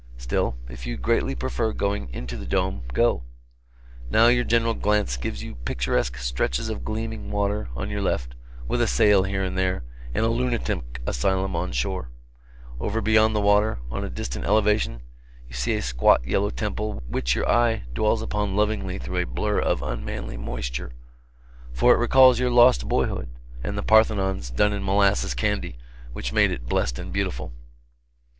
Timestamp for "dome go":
2.47-3.21